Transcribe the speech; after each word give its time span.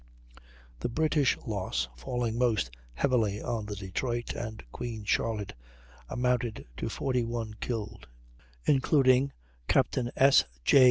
The 0.79 0.89
British 0.89 1.37
loss, 1.45 1.87
falling 1.95 2.35
most 2.35 2.71
heavily 2.95 3.39
on 3.39 3.67
the 3.67 3.75
Detroit 3.75 4.33
and 4.33 4.63
Queen 4.71 5.03
Charlotte, 5.03 5.53
amounted 6.09 6.65
to 6.77 6.89
41 6.89 7.53
killed 7.59 8.07
(including 8.65 9.31
Capt. 9.67 9.99
S. 10.15 10.45
J. 10.65 10.79